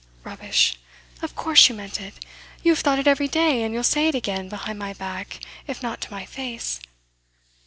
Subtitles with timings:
[0.23, 0.79] 'Rubbish!
[1.21, 2.25] Of course you meant it.
[2.63, 5.83] You have thought it every day, and you'll say it again, behind my back, if
[5.83, 6.79] not to my face.